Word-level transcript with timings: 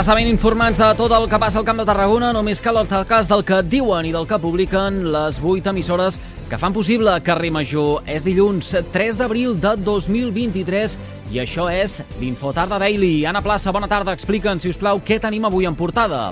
Estar 0.00 0.14
ben 0.16 0.30
informats 0.30 0.78
de 0.80 0.86
tot 0.96 1.12
el 1.12 1.26
que 1.28 1.36
passa 1.36 1.58
al 1.60 1.64
Camp 1.68 1.76
de 1.82 1.84
Tarragona, 1.84 2.30
només 2.32 2.62
cal 2.64 2.78
el 2.80 2.88
cas 3.04 3.28
del 3.28 3.42
que 3.44 3.58
diuen 3.60 4.06
i 4.08 4.12
del 4.14 4.24
que 4.24 4.38
publiquen 4.40 5.02
les 5.12 5.36
vuit 5.44 5.66
emissores 5.68 6.16
que 6.48 6.56
fan 6.56 6.72
possible 6.72 7.18
Carrer 7.20 7.50
Major. 7.52 8.00
És 8.08 8.24
dilluns 8.24 8.72
3 8.94 9.20
d'abril 9.20 9.58
de 9.60 9.74
2023 9.76 10.96
i 11.34 11.42
això 11.44 11.68
és 11.68 12.00
l'Infotarda 12.16 12.80
Daily. 12.80 13.26
Anna 13.28 13.44
Plaça, 13.44 13.76
bona 13.76 13.92
tarda. 13.92 14.16
Explica'ns, 14.16 14.64
si 14.64 14.72
us 14.72 14.80
plau, 14.80 15.04
què 15.04 15.20
tenim 15.20 15.44
avui 15.44 15.68
en 15.68 15.76
portada. 15.76 16.30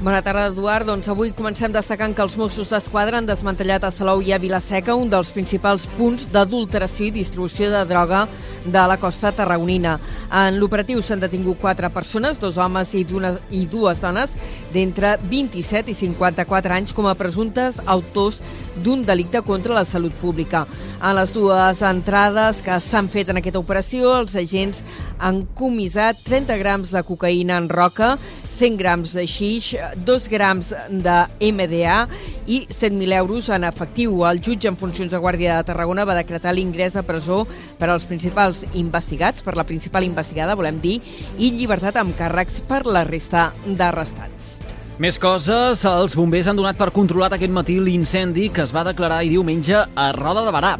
Bona 0.00 0.22
tarda, 0.24 0.46
Eduard. 0.48 0.86
Doncs 0.88 1.10
avui 1.12 1.28
comencem 1.36 1.68
destacant 1.74 2.14
que 2.16 2.24
els 2.24 2.38
Mossos 2.40 2.70
d'Esquadra 2.72 3.18
han 3.18 3.26
desmantellat 3.28 3.84
a 3.84 3.90
Salou 3.92 4.22
i 4.24 4.30
a 4.32 4.38
Vilaseca 4.40 4.94
un 4.96 5.10
dels 5.12 5.28
principals 5.36 5.84
punts 5.98 6.24
d'adulteració 6.32 7.10
i 7.10 7.18
distribució 7.18 7.68
de 7.68 7.82
droga 7.84 8.22
de 8.64 8.84
la 8.88 8.96
costa 8.96 9.28
tarragonina. 9.36 9.98
En 10.32 10.56
l'operatiu 10.56 11.02
s'han 11.04 11.20
detingut 11.20 11.60
quatre 11.60 11.90
persones, 11.92 12.40
dos 12.40 12.56
homes 12.56 12.94
i, 12.96 13.04
i 13.04 13.66
dues 13.68 14.00
dones, 14.00 14.32
d'entre 14.72 15.18
27 15.20 15.92
i 15.92 15.98
54 15.98 16.78
anys 16.78 16.96
com 16.96 17.04
a 17.04 17.16
presumptes 17.18 17.76
autors 17.84 18.40
d'un 18.80 19.04
delicte 19.04 19.42
contra 19.44 19.74
la 19.74 19.84
salut 19.84 20.14
pública. 20.16 20.64
En 21.02 21.16
les 21.18 21.32
dues 21.34 21.82
entrades 21.84 22.60
que 22.64 22.80
s'han 22.80 23.12
fet 23.12 23.28
en 23.28 23.40
aquesta 23.40 23.60
operació, 23.60 24.14
els 24.16 24.36
agents 24.38 24.80
han 25.18 25.42
comissat 25.58 26.22
30 26.24 26.56
grams 26.60 26.92
de 26.94 27.02
cocaïna 27.04 27.58
en 27.60 27.68
roca, 27.68 28.14
100 28.60 28.76
grams 28.76 29.14
de 29.16 29.24
xix, 29.24 29.72
2 30.04 30.28
grams 30.28 30.74
de 30.90 31.16
MDA 31.40 32.02
i 32.44 32.66
100.000 32.68 33.16
euros 33.16 33.48
en 33.48 33.64
efectiu. 33.64 34.20
El 34.28 34.42
jutge 34.44 34.68
en 34.68 34.76
funcions 34.76 35.08
de 35.08 35.20
Guàrdia 35.22 35.56
de 35.56 35.68
Tarragona 35.70 36.04
va 36.04 36.18
decretar 36.18 36.52
l'ingrés 36.52 36.96
a 36.96 37.06
presó 37.08 37.46
per 37.80 37.88
als 37.88 38.04
principals 38.04 38.66
investigats, 38.74 39.40
per 39.40 39.56
la 39.56 39.64
principal 39.64 40.04
investigada, 40.04 40.58
volem 40.60 40.82
dir, 40.84 40.98
i 41.38 41.54
llibertat 41.56 41.96
amb 41.96 42.12
càrrecs 42.18 42.60
per 42.68 42.84
la 42.84 43.06
resta 43.08 43.48
d'arrestats. 43.64 44.58
Més 45.00 45.16
coses, 45.16 45.86
els 45.88 46.12
bombers 46.12 46.50
han 46.52 46.60
donat 46.60 46.76
per 46.76 46.92
controlat 46.92 47.32
aquest 47.32 47.56
matí 47.56 47.80
l'incendi 47.80 48.50
que 48.52 48.66
es 48.66 48.76
va 48.76 48.84
declarar 48.84 49.22
i 49.24 49.32
diumenge 49.32 49.86
a 49.88 50.12
Roda 50.12 50.44
de 50.44 50.52
Barà. 50.52 50.76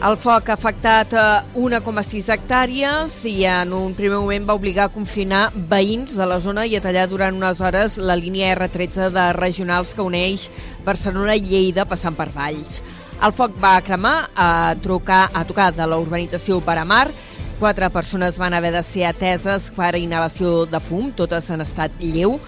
El 0.00 0.14
foc 0.16 0.46
ha 0.48 0.54
afectat 0.56 1.10
1,6 1.12 2.14
eh, 2.16 2.32
hectàrees 2.32 3.18
i 3.28 3.42
en 3.44 3.74
un 3.76 3.92
primer 3.92 4.16
moment 4.16 4.46
va 4.48 4.54
obligar 4.56 4.86
a 4.88 4.92
confinar 4.94 5.50
veïns 5.68 6.14
de 6.16 6.24
la 6.24 6.38
zona 6.40 6.64
i 6.64 6.78
a 6.78 6.80
tallar 6.80 7.02
durant 7.10 7.36
unes 7.36 7.60
hores 7.60 7.98
la 8.00 8.16
línia 8.16 8.54
R13 8.54 9.10
de 9.12 9.26
regionals 9.36 9.92
que 9.92 10.06
uneix 10.06 10.46
Barcelona 10.88 11.36
i 11.36 11.44
Lleida 11.44 11.84
passant 11.84 12.16
per 12.16 12.30
Valls. 12.32 12.80
El 13.20 13.36
foc 13.36 13.60
va 13.60 13.74
cremar 13.84 14.14
a, 14.32 14.72
trucar, 14.80 15.26
a 15.36 15.44
tocar 15.44 15.68
de 15.76 15.84
la 15.84 16.00
urbanització 16.00 16.62
Paramar. 16.64 17.10
Quatre 17.60 17.92
persones 17.92 18.40
van 18.40 18.56
haver 18.56 18.72
de 18.72 18.84
ser 18.88 19.04
ateses 19.04 19.68
per 19.76 19.92
inhalació 20.00 20.64
de 20.64 20.80
fum, 20.80 21.12
totes 21.12 21.52
en 21.52 21.60
estat 21.60 22.00
lleu. 22.00 22.38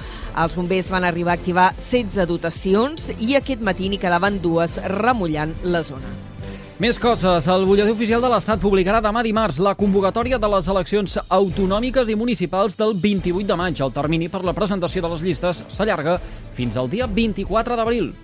Els 0.41 0.57
bombers 0.57 0.89
van 0.89 1.05
arribar 1.05 1.37
a 1.37 1.41
activar 1.43 1.71
16 1.77 2.25
dotacions 2.33 3.13
i 3.21 3.35
aquest 3.37 3.61
matí 3.61 3.93
n'hi 3.93 4.01
quedaven 4.01 4.41
dues 4.41 4.81
remullant 4.89 5.53
la 5.69 5.85
zona. 5.85 6.32
Més 6.81 6.97
coses. 6.97 7.45
El 7.53 7.67
butlletí 7.69 7.93
oficial 7.93 8.23
de 8.25 8.31
l'Estat 8.33 8.61
publicarà 8.63 9.03
demà 9.05 9.21
dimarts 9.23 9.59
la 9.61 9.75
convocatòria 9.77 10.39
de 10.41 10.49
les 10.55 10.69
eleccions 10.73 11.19
autonòmiques 11.29 12.09
i 12.09 12.17
municipals 12.17 12.79
del 12.81 12.95
28 12.97 13.45
de 13.51 13.59
maig. 13.61 13.83
El 13.85 13.93
termini 13.93 14.31
per 14.33 14.41
la 14.47 14.55
presentació 14.57 15.03
de 15.05 15.11
les 15.13 15.21
llistes 15.21 15.63
s'allarga 15.69 16.17
fins 16.57 16.81
al 16.81 16.89
dia 16.89 17.07
24 17.07 17.77
d'abril. 17.77 18.15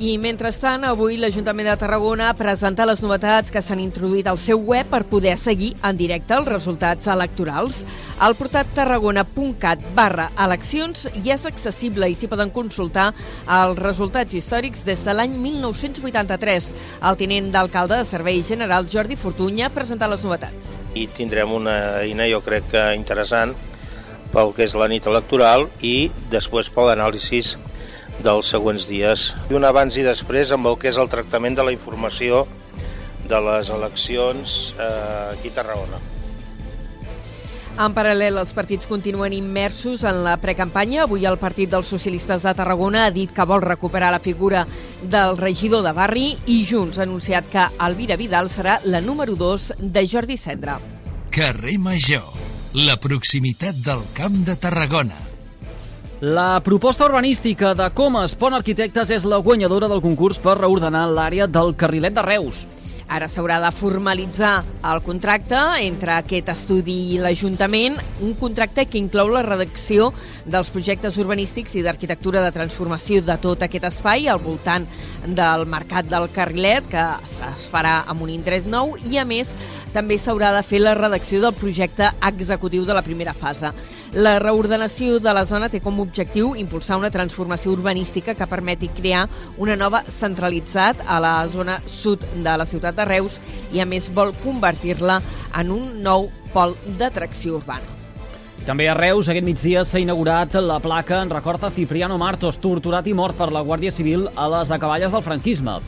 I 0.00 0.16
mentrestant, 0.16 0.86
avui 0.88 1.18
l'Ajuntament 1.20 1.68
de 1.68 1.74
Tarragona 1.76 2.30
ha 2.30 2.36
presentat 2.36 2.88
les 2.88 3.02
novetats 3.04 3.52
que 3.52 3.60
s'han 3.62 3.80
introduït 3.82 4.26
al 4.26 4.38
seu 4.40 4.58
web 4.64 4.88
per 4.88 5.02
poder 5.10 5.34
seguir 5.38 5.74
en 5.84 5.98
directe 5.98 6.32
els 6.34 6.48
resultats 6.48 7.10
electorals. 7.12 7.82
El 8.24 8.34
portat 8.38 8.70
tarragona.cat 8.74 9.82
barra 9.94 10.30
eleccions 10.40 11.04
ja 11.20 11.36
és 11.36 11.44
accessible 11.46 12.08
i 12.08 12.16
s'hi 12.16 12.30
poden 12.30 12.50
consultar 12.54 13.10
els 13.44 13.78
resultats 13.78 14.32
històrics 14.34 14.86
des 14.88 15.04
de 15.04 15.12
l'any 15.12 15.36
1983. 15.36 16.70
El 17.02 17.18
tinent 17.20 17.52
d'alcalde 17.52 18.00
de 18.00 18.08
Serveis 18.08 18.48
Generals, 18.48 18.90
Jordi 18.90 19.20
Fortunya, 19.20 19.68
ha 19.68 19.76
presentat 19.76 20.10
les 20.10 20.24
novetats. 20.24 20.78
I 20.96 21.04
tindrem 21.12 21.52
una 21.52 21.76
eina, 22.00 22.26
jo 22.32 22.40
crec 22.40 22.72
que 22.72 22.86
interessant, 22.96 23.52
pel 24.32 24.54
que 24.56 24.64
és 24.64 24.74
la 24.74 24.88
nit 24.88 25.04
electoral 25.06 25.68
i 25.84 26.08
després 26.32 26.72
per 26.72 26.88
l'anàlisi 26.88 27.42
dels 28.20 28.50
següents 28.52 28.86
dies. 28.90 29.30
I 29.50 29.56
un 29.58 29.64
abans 29.64 29.96
i 29.96 30.04
després 30.06 30.52
amb 30.52 30.68
el 30.70 30.78
que 30.78 30.92
és 30.92 31.00
el 31.00 31.10
tractament 31.12 31.56
de 31.58 31.66
la 31.66 31.74
informació 31.74 32.46
de 33.28 33.40
les 33.40 33.70
eleccions 33.70 34.74
eh, 34.78 35.32
aquí 35.32 35.52
a 35.52 35.60
Tarragona. 35.60 36.00
En 37.72 37.94
paral·lel, 37.96 38.36
els 38.36 38.52
partits 38.52 38.84
continuen 38.84 39.32
immersos 39.32 40.02
en 40.04 40.18
la 40.26 40.34
precampanya. 40.42 41.06
Avui 41.06 41.24
el 41.24 41.38
Partit 41.40 41.70
dels 41.72 41.88
Socialistes 41.88 42.44
de 42.44 42.52
Tarragona 42.58 43.06
ha 43.06 43.14
dit 43.14 43.32
que 43.32 43.48
vol 43.48 43.64
recuperar 43.64 44.12
la 44.12 44.20
figura 44.20 44.66
del 45.02 45.38
regidor 45.40 45.80
de 45.86 45.94
barri 45.96 46.26
i 46.52 46.60
Junts 46.68 47.00
ha 47.00 47.06
anunciat 47.08 47.48
que 47.48 47.66
Elvira 47.88 48.20
Vidal 48.20 48.52
serà 48.52 48.78
la 48.84 49.00
número 49.00 49.36
2 49.40 49.72
de 49.80 50.06
Jordi 50.06 50.36
Cendra. 50.36 50.78
Carrer 51.32 51.78
Major, 51.80 52.28
la 52.76 53.00
proximitat 53.00 53.80
del 53.80 54.04
Camp 54.12 54.42
de 54.44 54.60
Tarragona. 54.60 55.31
La 56.22 56.60
proposta 56.62 57.04
urbanística 57.04 57.74
de 57.74 57.88
Comas 57.90 58.36
Pont 58.38 58.54
Arquitectes 58.54 59.10
és 59.10 59.24
la 59.26 59.40
guanyadora 59.42 59.88
del 59.90 59.98
concurs 60.04 60.38
per 60.38 60.52
reordenar 60.54 61.08
l'àrea 61.10 61.48
del 61.50 61.72
carrilet 61.74 62.14
de 62.14 62.22
Reus. 62.22 62.60
Ara 63.10 63.26
s'haurà 63.26 63.56
de 63.58 63.72
formalitzar 63.74 64.52
el 64.86 65.02
contracte 65.02 65.58
entre 65.82 66.12
aquest 66.14 66.52
estudi 66.54 66.94
i 67.16 67.18
l'Ajuntament, 67.18 67.98
un 68.22 68.36
contracte 68.38 68.84
que 68.86 69.00
inclou 69.02 69.32
la 69.34 69.42
redacció 69.42 70.12
dels 70.46 70.70
projectes 70.70 71.18
urbanístics 71.18 71.74
i 71.74 71.82
d'arquitectura 71.82 72.44
de 72.46 72.54
transformació 72.54 73.18
de 73.26 73.36
tot 73.42 73.66
aquest 73.66 73.88
espai 73.90 74.30
al 74.30 74.38
voltant 74.44 74.86
del 75.26 75.66
Mercat 75.66 76.06
del 76.06 76.30
Carrilet, 76.30 76.86
que 76.86 77.08
es 77.50 77.66
farà 77.66 78.04
amb 78.06 78.22
un 78.22 78.30
indret 78.30 78.70
nou, 78.70 78.94
i 79.10 79.18
a 79.18 79.26
més 79.26 79.50
també 79.92 80.22
s'haurà 80.22 80.54
de 80.54 80.62
fer 80.62 80.80
la 80.80 80.94
redacció 80.94 81.42
del 81.42 81.58
projecte 81.58 82.14
executiu 82.30 82.86
de 82.86 82.94
la 82.94 83.02
primera 83.02 83.34
fase. 83.34 83.74
La 84.12 84.38
reordenació 84.38 85.16
de 85.24 85.32
la 85.32 85.46
zona 85.48 85.70
té 85.72 85.78
com 85.80 85.96
a 85.96 86.02
objectiu 86.04 86.50
impulsar 86.60 86.98
una 87.00 87.08
transformació 87.10 87.72
urbanística 87.72 88.34
que 88.36 88.46
permeti 88.46 88.90
crear 88.92 89.22
una 89.56 89.72
nova 89.72 90.02
centralitzat 90.04 91.00
a 91.08 91.16
la 91.16 91.30
zona 91.48 91.78
sud 91.88 92.26
de 92.34 92.56
la 92.60 92.66
ciutat 92.68 92.98
de 92.98 93.06
Reus 93.08 93.38
i, 93.72 93.80
a 93.80 93.86
més, 93.88 94.10
vol 94.12 94.34
convertir-la 94.44 95.16
en 95.56 95.72
un 95.72 96.02
nou 96.04 96.28
pol 96.52 96.76
d'atracció 97.00 97.56
urbana. 97.62 97.88
També 98.66 98.84
a 98.86 98.98
Reus, 98.98 99.32
aquest 99.32 99.48
migdia, 99.48 99.80
s'ha 99.82 100.04
inaugurat 100.04 100.60
la 100.60 100.76
placa 100.84 101.22
en 101.24 101.32
record 101.32 101.64
a 101.64 101.72
Cipriano 101.72 102.20
Martos, 102.20 102.60
torturat 102.60 103.08
i 103.08 103.16
mort 103.16 103.40
per 103.40 103.48
la 103.48 103.64
Guàrdia 103.64 103.96
Civil 103.96 104.28
a 104.36 104.50
les 104.58 104.76
acaballes 104.76 105.16
del 105.16 105.24
franquisme. 105.24 105.80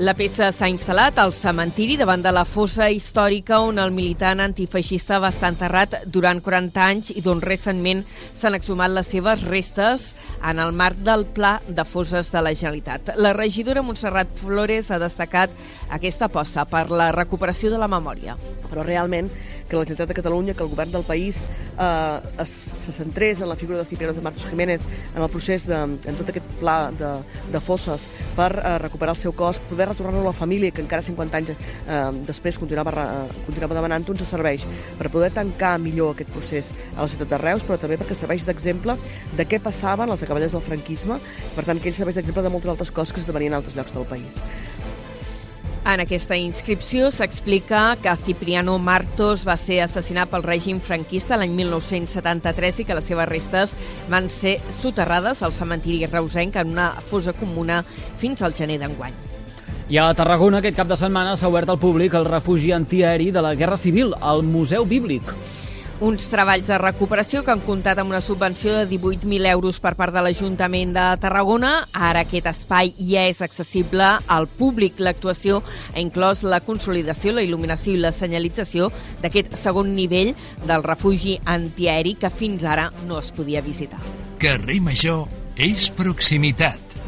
La 0.00 0.14
peça 0.16 0.46
s'ha 0.56 0.70
instal·lat 0.72 1.18
al 1.20 1.34
cementiri 1.36 1.98
davant 2.00 2.22
de 2.24 2.30
la 2.32 2.46
fossa 2.48 2.86
històrica 2.88 3.58
on 3.60 3.76
el 3.76 3.90
militant 3.92 4.40
antifeixista 4.40 5.18
va 5.20 5.28
estar 5.28 5.50
enterrat 5.52 5.98
durant 6.08 6.40
40 6.40 6.80
anys 6.80 7.10
i 7.12 7.20
d'on 7.20 7.42
recentment 7.44 8.00
s'han 8.32 8.56
exhumat 8.56 8.88
les 8.88 9.10
seves 9.12 9.42
restes 9.44 10.06
en 10.40 10.62
el 10.64 10.72
marc 10.72 11.02
del 11.04 11.26
Pla 11.36 11.58
de 11.68 11.84
Fosses 11.84 12.32
de 12.32 12.40
la 12.40 12.54
Generalitat. 12.56 13.12
La 13.20 13.34
regidora 13.36 13.82
Montserrat 13.84 14.32
Flores 14.40 14.88
ha 14.90 14.98
destacat 15.02 15.52
aquesta 15.92 16.30
aposta 16.30 16.64
per 16.64 16.86
la 16.88 17.10
recuperació 17.12 17.68
de 17.68 17.82
la 17.82 17.90
memòria. 17.92 18.38
Però 18.70 18.88
realment 18.88 19.28
que 19.72 19.78
la 19.78 19.84
Generalitat 19.84 20.08
de 20.08 20.14
Catalunya, 20.14 20.54
que 20.54 20.62
el 20.62 20.68
govern 20.68 20.92
del 20.92 21.02
país 21.02 21.38
eh, 21.80 22.20
es, 22.42 22.48
se 22.84 22.92
centrés 22.92 23.40
en 23.40 23.48
la 23.48 23.56
figura 23.56 23.78
de 23.78 23.84
Cipriano 23.86 24.12
de 24.12 24.20
Martos 24.20 24.44
Jiménez, 24.44 24.82
en 25.16 25.22
el 25.22 25.30
procés 25.30 25.66
de, 25.66 25.76
en 25.80 26.18
tot 26.18 26.28
aquest 26.28 26.46
pla 26.60 26.90
de, 26.92 27.12
de 27.52 27.60
fosses 27.60 28.04
per 28.36 28.50
eh, 28.58 28.76
recuperar 28.82 29.16
el 29.16 29.20
seu 29.22 29.32
cos, 29.32 29.62
poder 29.70 29.88
retornar-lo 29.88 30.20
a 30.26 30.28
la 30.28 30.36
família, 30.36 30.70
que 30.70 30.84
encara 30.84 31.02
50 31.02 31.40
anys 31.40 31.54
eh, 31.54 32.02
després 32.28 32.60
continuava, 32.60 32.92
eh, 32.92 33.40
continuava 33.46 33.78
demanant, 33.78 34.04
ens 34.12 34.28
serveix 34.28 34.66
per 34.98 35.08
poder 35.14 35.32
tancar 35.32 35.78
millor 35.80 36.12
aquest 36.12 36.34
procés 36.36 36.72
a 36.92 37.00
la 37.00 37.08
ciutat 37.08 37.32
de 37.32 37.40
Reus, 37.40 37.64
però 37.64 37.80
també 37.80 37.96
perquè 38.00 38.18
serveix 38.18 38.44
d'exemple 38.44 38.98
de 39.38 39.48
què 39.48 39.62
passaven 39.62 40.12
les 40.12 40.26
acaballes 40.26 40.52
del 40.52 40.66
franquisme, 40.68 41.16
per 41.56 41.64
tant 41.64 41.80
que 41.80 41.88
ell 41.88 41.96
serveix 41.96 42.20
d'exemple 42.20 42.44
de 42.44 42.52
moltes 42.52 42.76
altres 42.76 42.92
coses 42.92 43.16
que 43.16 43.24
es 43.24 43.30
devenien 43.30 43.54
en 43.54 43.62
altres 43.62 43.78
llocs 43.78 43.96
del 43.96 44.08
país. 44.10 44.42
En 45.82 45.98
aquesta 45.98 46.36
inscripció 46.38 47.08
s'explica 47.10 47.96
que 47.98 48.12
Cipriano 48.22 48.76
Martos 48.78 49.42
va 49.42 49.56
ser 49.58 49.80
assassinat 49.82 50.30
pel 50.30 50.44
règim 50.46 50.78
franquista 50.78 51.34
l'any 51.34 51.56
1973 51.58 52.78
i 52.78 52.86
que 52.86 52.94
les 52.94 53.08
seves 53.10 53.26
restes 53.26 53.72
van 54.12 54.28
ser 54.30 54.60
soterrades 54.78 55.42
al 55.42 55.56
cementiri 55.56 56.06
reusenc 56.06 56.60
en 56.62 56.70
una 56.76 56.92
fosa 57.10 57.34
comuna 57.34 57.80
fins 58.22 58.46
al 58.46 58.54
gener 58.54 58.78
d'enguany. 58.78 59.18
I 59.90 59.98
a 59.98 60.06
Tarragona 60.14 60.62
aquest 60.62 60.78
cap 60.78 60.86
de 60.86 60.96
setmana 60.96 61.34
s'ha 61.36 61.50
obert 61.50 61.74
al 61.74 61.82
públic 61.82 62.14
el 62.14 62.30
refugi 62.30 62.70
antiaeri 62.72 63.32
de 63.34 63.42
la 63.42 63.56
Guerra 63.58 63.76
Civil, 63.76 64.14
al 64.20 64.46
Museu 64.46 64.86
Bíblic. 64.86 65.34
Uns 66.02 66.24
treballs 66.26 66.66
de 66.66 66.74
recuperació 66.82 67.44
que 67.46 67.52
han 67.52 67.60
comptat 67.62 68.00
amb 68.02 68.10
una 68.10 68.18
subvenció 68.26 68.72
de 68.74 68.88
18.000 68.90 69.46
euros 69.52 69.76
per 69.78 69.92
part 69.94 70.10
de 70.10 70.18
l'Ajuntament 70.24 70.90
de 70.96 71.04
Tarragona. 71.22 71.84
Ara 71.94 72.24
aquest 72.24 72.48
espai 72.50 72.88
ja 72.98 73.22
és 73.30 73.38
accessible 73.44 74.08
al 74.26 74.48
públic. 74.50 74.98
L'actuació 74.98 75.60
ha 75.62 76.02
inclòs 76.02 76.42
la 76.42 76.58
consolidació, 76.66 77.36
la 77.36 77.44
il·luminació 77.46 77.94
i 77.94 78.00
la 78.02 78.10
senyalització 78.10 78.88
d'aquest 79.22 79.54
segon 79.62 79.92
nivell 79.94 80.32
del 80.66 80.82
refugi 80.82 81.36
antiaeri 81.46 82.16
que 82.18 82.32
fins 82.34 82.66
ara 82.66 82.88
no 83.06 83.20
es 83.22 83.30
podia 83.30 83.62
visitar. 83.62 84.00
Carrer 84.42 84.80
Major 84.82 85.28
és 85.54 85.86
proximitat. 85.94 86.98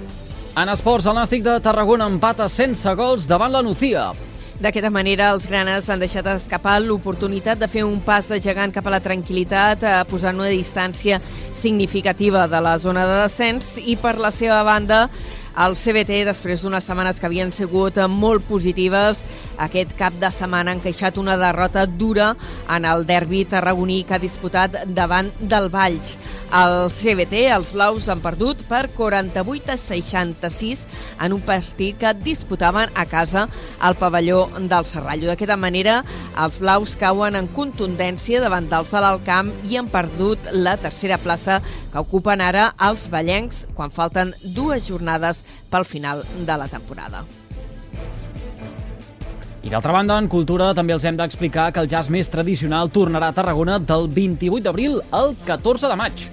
En 0.55 0.71
esports, 0.71 1.11
el 1.11 1.19
Nàstic 1.19 1.43
de 1.43 1.59
Tarragona 1.67 2.07
empata 2.07 2.47
sense 2.47 2.95
gols 2.95 3.27
davant 3.27 3.51
la 3.59 3.65
Nucía. 3.67 4.13
D'aquesta 4.63 4.91
manera, 4.91 5.33
els 5.35 5.49
granes 5.51 5.89
han 5.91 5.99
deixat 5.99 6.29
escapar 6.31 6.77
l'oportunitat 6.79 7.59
de 7.59 7.67
fer 7.69 7.83
un 7.83 7.99
pas 8.07 8.29
de 8.31 8.39
gegant 8.41 8.71
cap 8.73 8.87
a 8.87 8.93
la 8.95 9.01
tranquil·litat, 9.03 9.83
eh, 9.83 9.95
posant 10.07 10.39
una 10.39 10.53
distància 10.53 11.19
significativa 11.59 12.47
de 12.47 12.61
la 12.61 12.79
zona 12.79 13.03
de 13.07 13.17
descens. 13.25 13.75
I, 13.83 13.97
per 13.97 14.15
la 14.23 14.31
seva 14.31 14.63
banda, 14.63 15.09
el 15.59 15.75
CBT, 15.75 16.23
després 16.27 16.63
d'unes 16.63 16.87
setmanes 16.87 17.19
que 17.19 17.27
havien 17.27 17.51
sigut 17.53 17.99
molt 18.09 18.47
positives, 18.47 19.25
aquest 19.59 19.95
cap 19.99 20.15
de 20.21 20.31
setmana 20.35 20.73
han 20.75 20.83
queixat 20.83 21.19
una 21.21 21.37
derrota 21.39 21.85
dura 21.87 22.33
en 22.71 22.85
el 22.89 23.05
derbi 23.07 23.45
tarragoní 23.45 24.03
que 24.05 24.17
ha 24.17 24.23
disputat 24.23 24.81
davant 24.97 25.31
del 25.41 25.69
Valls. 25.73 26.17
El 26.55 26.91
CBT, 26.95 27.45
els 27.55 27.73
blaus, 27.75 28.09
han 28.09 28.23
perdut 28.25 28.63
per 28.69 28.89
48 28.97 29.75
a 29.75 29.79
66 29.81 30.85
en 31.25 31.37
un 31.37 31.43
partit 31.45 31.99
que 31.99 32.15
disputaven 32.15 32.93
a 32.95 33.07
casa 33.07 33.49
al 33.81 33.97
pavelló 33.99 34.47
del 34.59 34.87
Serrallo. 34.89 35.31
D'aquesta 35.31 35.59
manera, 35.61 36.01
els 36.39 36.59
blaus 36.63 36.97
cauen 37.01 37.39
en 37.39 37.51
contundència 37.55 38.43
davant 38.43 38.69
dels 38.71 38.93
de 38.95 39.03
l'Alcamp 39.03 39.53
i 39.71 39.79
han 39.79 39.91
perdut 39.91 40.51
la 40.53 40.77
tercera 40.81 41.19
plaça 41.19 41.61
que 41.93 42.03
ocupen 42.03 42.43
ara 42.43 42.73
els 42.89 43.09
ballencs 43.11 43.65
quan 43.75 43.95
falten 43.95 44.35
dues 44.43 44.87
jornades 44.89 45.43
pel 45.71 45.87
final 45.89 46.23
de 46.47 46.61
la 46.61 46.71
temporada. 46.71 47.25
I 49.65 49.71
d'altra 49.73 49.95
banda, 49.97 50.19
en 50.21 50.27
cultura 50.29 50.67
també 50.77 50.93
els 50.93 51.07
hem 51.09 51.17
d'explicar 51.17 51.71
que 51.73 51.81
el 51.81 51.89
jazz 51.89 52.13
més 52.13 52.29
tradicional 52.29 52.91
tornarà 52.93 53.31
a 53.33 53.37
Tarragona 53.39 53.79
del 53.81 54.11
28 54.13 54.61
d'abril 54.67 54.99
al 55.09 55.33
14 55.49 55.89
de 55.89 55.97
maig. 55.97 56.27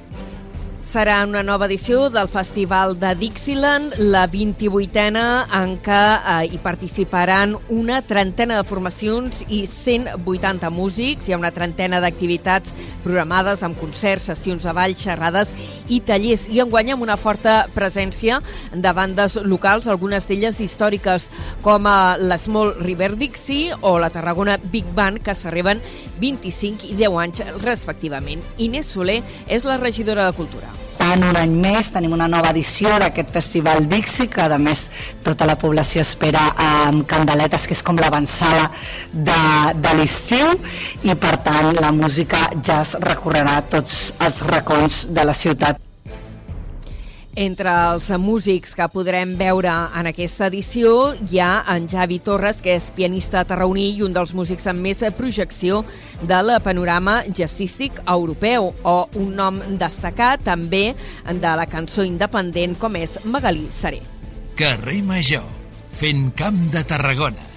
Serà 0.92 1.22
una 1.24 1.40
nova 1.40 1.70
edició 1.70 2.10
del 2.12 2.28
Festival 2.28 2.98
de 3.00 3.14
Dixieland, 3.16 3.94
la 4.12 4.26
28a, 4.28 5.22
en 5.62 5.78
què 5.80 6.00
eh, 6.18 6.50
hi 6.52 6.58
participaran 6.60 7.54
una 7.72 8.02
trentena 8.04 8.58
de 8.58 8.66
formacions 8.68 9.40
i 9.48 9.62
180 9.72 10.68
músics. 10.76 11.30
Hi 11.30 11.32
ha 11.32 11.40
una 11.40 11.54
trentena 11.56 12.02
d'activitats 12.04 12.76
programades 13.06 13.64
amb 13.64 13.80
concerts, 13.80 14.28
sessions 14.34 14.68
de 14.68 14.74
ball, 14.76 14.98
xerrades 15.00 15.56
i 15.88 16.02
tallers. 16.04 16.44
I 16.52 16.60
enguany 16.66 16.92
amb 16.92 17.08
una 17.08 17.16
forta 17.16 17.70
presència 17.72 18.42
de 18.76 18.92
bandes 18.92 19.40
locals, 19.48 19.88
algunes 19.88 20.28
d'elles 20.28 20.60
històriques, 20.60 21.32
com 21.64 21.88
a 21.88 22.18
la 22.20 22.36
Small 22.36 22.76
River 22.84 23.14
Dixie 23.16 23.80
o 23.80 23.96
la 23.96 24.12
Tarragona 24.12 24.60
Big 24.60 24.92
Band, 24.92 25.24
que 25.24 25.40
s'arriben 25.40 25.80
25 26.20 26.92
i 26.92 27.00
10 27.00 27.20
anys 27.24 27.44
respectivament. 27.64 28.44
Inés 28.60 28.92
Soler 28.92 29.22
és 29.48 29.64
la 29.64 29.80
regidora 29.80 30.28
de 30.28 30.36
Cultura 30.36 30.81
tant 30.98 31.26
un 31.28 31.38
any 31.38 31.54
més 31.64 31.90
tenim 31.94 32.16
una 32.18 32.28
nova 32.32 32.52
edició 32.56 32.96
d'aquest 33.02 33.32
Festival 33.36 33.86
Dixi 33.92 34.28
que 34.32 34.48
a 34.48 34.58
més 34.62 34.82
tota 35.26 35.48
la 35.50 35.58
població 35.62 36.06
espera 36.06 36.48
amb 36.66 37.06
candeletes 37.10 37.68
que 37.68 37.78
és 37.78 37.86
com 37.86 38.00
l'avançada 38.00 38.70
de, 39.12 39.40
de 39.84 39.94
l'estiu 40.00 40.52
i 41.04 41.16
per 41.16 41.38
tant 41.46 41.72
la 41.78 41.94
música 41.96 42.48
ja 42.66 42.82
es 42.88 42.98
recorrerà 43.08 43.62
tots 43.70 44.12
els 44.20 44.44
racons 44.52 45.06
de 45.10 45.32
la 45.32 45.38
ciutat. 45.44 45.91
Entre 47.36 47.72
els 47.72 48.10
músics 48.20 48.74
que 48.76 48.90
podrem 48.92 49.38
veure 49.40 49.72
en 49.96 50.10
aquesta 50.10 50.50
edició 50.52 51.14
hi 51.32 51.40
ha 51.40 51.64
en 51.72 51.86
Javi 51.88 52.18
Torres, 52.20 52.60
que 52.60 52.74
és 52.76 52.90
pianista 52.92 53.46
tarraoní 53.48 53.86
i 53.96 54.02
un 54.04 54.12
dels 54.12 54.34
músics 54.36 54.68
amb 54.68 54.84
més 54.84 55.00
projecció 55.16 55.86
del 56.28 56.52
panorama 56.64 57.22
jazzístic 57.32 58.02
europeu, 58.06 58.74
o 58.84 58.96
un 59.16 59.32
nom 59.38 59.62
destacat 59.80 60.44
també 60.44 60.90
de 61.24 61.54
la 61.56 61.68
cançó 61.72 62.04
independent 62.04 62.76
com 62.76 63.00
és 63.00 63.16
Magalí 63.24 63.70
Seré. 63.72 64.02
Carrer 64.60 65.00
Major, 65.08 65.48
fent 65.96 66.34
camp 66.36 66.60
de 66.76 66.84
Tarragona. 66.84 67.51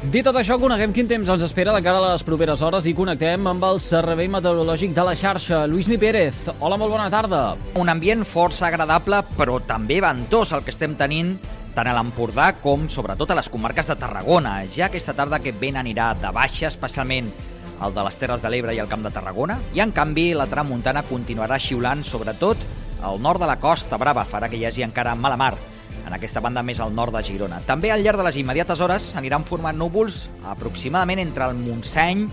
Dit 0.00 0.24
tot 0.24 0.32
això, 0.40 0.56
coneguem 0.56 0.94
quin 0.96 1.04
temps 1.04 1.28
ens 1.28 1.42
espera 1.44 1.74
de 1.74 1.82
cara 1.84 1.98
a 2.00 2.12
les 2.14 2.22
properes 2.24 2.62
hores 2.64 2.86
i 2.88 2.94
connectem 2.96 3.44
amb 3.50 3.64
el 3.68 3.82
Servei 3.84 4.30
Meteorològic 4.32 4.94
de 4.96 5.02
la 5.04 5.12
xarxa. 5.12 5.58
Lluís 5.68 5.90
Mi 5.92 5.98
Pérez, 6.00 6.46
hola, 6.56 6.78
molt 6.80 6.94
bona 6.94 7.10
tarda. 7.12 7.40
Un 7.76 7.90
ambient 7.92 8.22
força 8.24 8.64
agradable, 8.70 9.18
però 9.36 9.58
també 9.68 9.98
ventós 10.00 10.54
el 10.56 10.62
que 10.64 10.72
estem 10.72 10.94
tenint 10.96 11.34
tant 11.74 11.90
a 11.90 11.92
l'Empordà 11.92 12.46
com 12.64 12.86
sobretot 12.88 13.34
a 13.34 13.36
les 13.36 13.50
comarques 13.52 13.90
de 13.92 13.98
Tarragona. 14.00 14.54
Ja 14.72 14.86
aquesta 14.86 15.12
tarda 15.18 15.36
aquest 15.36 15.60
vent 15.60 15.76
anirà 15.76 16.14
de 16.16 16.30
baixa, 16.32 16.70
especialment 16.72 17.28
el 17.84 17.92
de 17.92 18.04
les 18.06 18.16
Terres 18.22 18.40
de 18.40 18.54
l'Ebre 18.54 18.72
i 18.72 18.80
el 18.80 18.88
Camp 18.88 19.04
de 19.04 19.12
Tarragona, 19.12 19.58
i 19.76 19.84
en 19.84 19.92
canvi 19.92 20.30
la 20.32 20.48
tramuntana 20.48 21.04
continuarà 21.10 21.60
xiulant 21.60 22.06
sobretot 22.08 22.64
al 23.04 23.20
nord 23.20 23.44
de 23.44 23.52
la 23.52 23.60
Costa 23.60 24.00
Brava, 24.00 24.24
farà 24.24 24.48
que 24.48 24.56
hi 24.56 24.64
hagi 24.64 24.88
encara 24.88 25.12
mala 25.12 25.36
mar 25.36 25.58
en 26.10 26.16
aquesta 26.16 26.40
banda 26.42 26.64
més 26.66 26.80
al 26.82 26.90
nord 26.90 27.14
de 27.14 27.22
Girona. 27.22 27.60
També 27.68 27.92
al 27.94 28.02
llarg 28.02 28.18
de 28.18 28.24
les 28.26 28.36
immediates 28.40 28.80
hores 28.82 29.12
s'aniran 29.12 29.44
formant 29.46 29.76
núvols 29.78 30.24
aproximadament 30.42 31.20
entre 31.22 31.46
el 31.46 31.54
Montseny, 31.54 32.24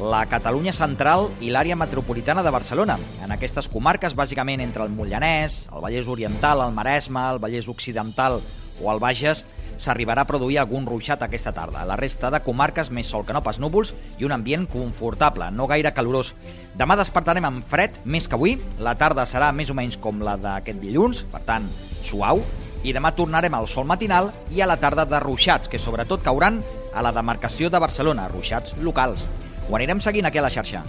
la 0.00 0.22
Catalunya 0.30 0.72
central 0.72 1.26
i 1.44 1.50
l'àrea 1.52 1.76
metropolitana 1.76 2.40
de 2.46 2.52
Barcelona. 2.54 2.96
En 3.20 3.34
aquestes 3.34 3.68
comarques, 3.68 4.14
bàsicament 4.16 4.62
entre 4.64 4.86
el 4.86 4.94
Mollanès, 4.94 5.66
el 5.68 5.84
Vallès 5.84 6.08
Oriental, 6.08 6.62
el 6.64 6.72
Maresme, 6.72 7.20
el 7.34 7.40
Vallès 7.42 7.68
Occidental 7.68 8.38
o 8.80 8.88
el 8.94 9.02
Bages, 9.02 9.42
s'arribarà 9.76 10.24
a 10.24 10.30
produir 10.30 10.56
algun 10.62 10.86
ruixat 10.88 11.20
aquesta 11.22 11.52
tarda. 11.52 11.84
La 11.84 11.98
resta 12.00 12.30
de 12.32 12.40
comarques, 12.46 12.88
més 12.88 13.10
sol 13.12 13.26
que 13.26 13.36
no 13.36 13.42
pas 13.44 13.60
núvols 13.60 13.92
i 14.16 14.24
un 14.24 14.32
ambient 14.32 14.64
confortable, 14.72 15.50
no 15.52 15.68
gaire 15.68 15.92
calorós. 15.92 16.32
Demà 16.80 16.96
despertarem 16.96 17.44
amb 17.44 17.68
fred, 17.68 18.00
més 18.08 18.24
que 18.24 18.40
avui. 18.40 18.56
La 18.80 18.96
tarda 18.96 19.28
serà 19.28 19.52
més 19.52 19.68
o 19.68 19.76
menys 19.76 20.00
com 20.00 20.24
la 20.24 20.38
d'aquest 20.40 20.80
dilluns, 20.80 21.26
per 21.28 21.44
tant, 21.44 21.68
suau, 22.08 22.40
i 22.84 22.94
demà 22.94 23.12
tornarem 23.16 23.54
al 23.54 23.68
sol 23.68 23.86
matinal 23.88 24.32
i 24.54 24.62
a 24.62 24.68
la 24.70 24.78
tarda 24.78 25.06
de 25.08 25.20
ruixats, 25.22 25.68
que 25.68 25.78
sobretot 25.78 26.22
cauran 26.22 26.62
a 26.94 27.02
la 27.04 27.12
demarcació 27.12 27.70
de 27.70 27.80
Barcelona, 27.82 28.28
ruixats 28.28 28.76
locals. 28.82 29.26
Ho 29.68 29.76
anirem 29.76 30.00
seguint 30.00 30.26
aquí 30.26 30.38
a 30.38 30.46
la 30.46 30.52
xarxa. 30.52 30.84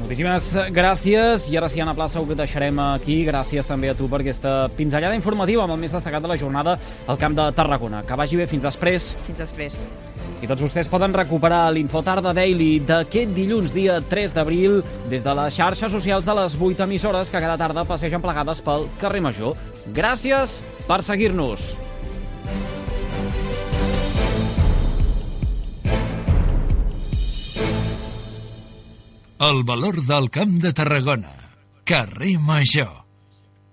Moltíssimes 0.00 0.46
gràcies 0.72 1.48
i 1.52 1.58
ara 1.60 1.68
sí, 1.68 1.80
Anna 1.82 1.94
Plaça, 1.94 2.20
ho 2.20 2.36
deixarem 2.36 2.78
aquí. 2.86 3.20
Gràcies 3.28 3.68
també 3.68 3.90
a 3.92 3.96
tu 3.96 4.08
per 4.08 4.22
aquesta 4.22 4.54
pinzellada 4.76 5.18
informativa 5.18 5.66
amb 5.66 5.76
el 5.76 5.82
més 5.82 5.96
destacat 5.96 6.24
de 6.24 6.30
la 6.30 6.38
jornada 6.40 6.78
al 7.06 7.20
Camp 7.20 7.36
de 7.36 7.50
Tarragona. 7.56 8.04
Que 8.08 8.16
vagi 8.16 8.40
bé, 8.40 8.48
fins 8.48 8.64
després. 8.64 9.12
Fins 9.28 9.44
després. 9.44 9.76
I 10.40 10.48
tots 10.48 10.62
vostès 10.64 10.88
poden 10.88 11.12
recuperar 11.12 11.66
l'Infotarda 11.74 12.32
Daily 12.36 12.78
d'aquest 12.88 13.34
dilluns, 13.36 13.74
dia 13.76 13.98
3 14.00 14.32
d'abril, 14.36 14.80
des 15.12 15.24
de 15.26 15.34
les 15.36 15.56
xarxes 15.56 15.92
socials 15.92 16.24
de 16.24 16.36
les 16.38 16.56
8 16.56 16.86
emissores 16.86 17.28
que 17.28 17.42
cada 17.44 17.58
tarda 17.60 17.84
passegen 17.84 18.24
plegades 18.24 18.64
pel 18.64 18.88
carrer 19.02 19.20
Major. 19.20 19.52
Gràcies 19.92 20.60
per 20.88 21.02
seguir-nos. 21.04 21.74
El 29.40 29.62
valor 29.64 30.00
del 30.04 30.28
Camp 30.28 30.58
de 30.60 30.72
Tarragona. 30.76 31.32
Carrer 31.84 32.38
Major. 32.38 32.99